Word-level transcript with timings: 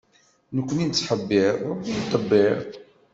Nekni 0.55 0.85
nettḥebbiṛ, 0.85 1.53
Ṛebbi 1.71 1.89
ittḍebbir. 1.99 2.57